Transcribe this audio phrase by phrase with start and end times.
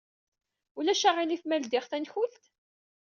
[0.77, 2.41] Ulac aɣilif ma ledyeɣ tankult?